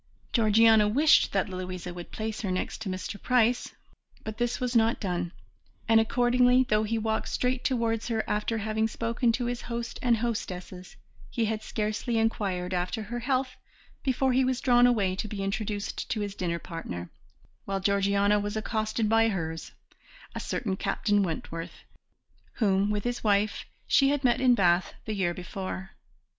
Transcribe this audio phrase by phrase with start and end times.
[0.33, 3.21] Georgiana wished that Louisa would place her next to Mr.
[3.21, 3.75] Price,
[4.23, 5.31] but this was not done,
[5.87, 10.17] and accordingly, though he walked straight towards her after having spoken to his host and
[10.17, 10.95] hostesses,
[11.29, 13.57] he had scarcely inquired after her health
[14.01, 17.11] before he was drawn away to be introduced to his dinner partner,
[17.65, 19.71] while Georgiana was accosted by hers,
[20.33, 21.83] a certain Captain Wentworth
[22.53, 25.91] whom, with his wife, she had met in Bath the year before.